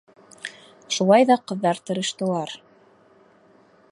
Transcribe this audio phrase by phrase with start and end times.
[0.95, 2.57] Шулай ҙа ҡыҙҙар тырыштылар.